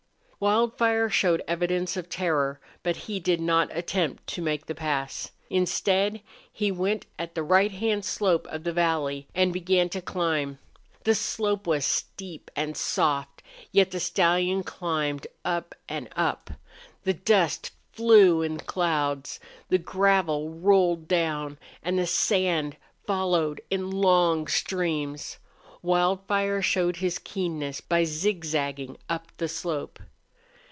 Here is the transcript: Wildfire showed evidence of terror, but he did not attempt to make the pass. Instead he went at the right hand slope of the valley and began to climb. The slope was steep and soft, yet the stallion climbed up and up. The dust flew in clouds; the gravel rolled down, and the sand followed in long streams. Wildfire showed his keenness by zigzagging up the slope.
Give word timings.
Wildfire 0.43 1.07
showed 1.07 1.43
evidence 1.47 1.95
of 1.95 2.09
terror, 2.09 2.59
but 2.81 2.95
he 2.95 3.19
did 3.19 3.39
not 3.39 3.69
attempt 3.77 4.25
to 4.33 4.41
make 4.41 4.65
the 4.65 4.73
pass. 4.73 5.29
Instead 5.51 6.19
he 6.51 6.71
went 6.71 7.05
at 7.19 7.35
the 7.35 7.43
right 7.43 7.71
hand 7.71 8.03
slope 8.03 8.47
of 8.49 8.63
the 8.63 8.73
valley 8.73 9.27
and 9.35 9.53
began 9.53 9.87
to 9.89 10.01
climb. 10.01 10.57
The 11.03 11.13
slope 11.13 11.67
was 11.67 11.85
steep 11.85 12.49
and 12.55 12.75
soft, 12.75 13.43
yet 13.71 13.91
the 13.91 13.99
stallion 13.99 14.63
climbed 14.63 15.27
up 15.45 15.75
and 15.87 16.09
up. 16.15 16.49
The 17.03 17.13
dust 17.13 17.69
flew 17.93 18.41
in 18.41 18.57
clouds; 18.61 19.39
the 19.69 19.77
gravel 19.77 20.49
rolled 20.49 21.07
down, 21.07 21.59
and 21.83 21.99
the 21.99 22.07
sand 22.07 22.77
followed 23.05 23.61
in 23.69 23.91
long 23.91 24.47
streams. 24.47 25.37
Wildfire 25.83 26.63
showed 26.63 26.95
his 26.95 27.19
keenness 27.19 27.79
by 27.79 28.05
zigzagging 28.05 28.97
up 29.07 29.31
the 29.37 29.47
slope. 29.47 29.99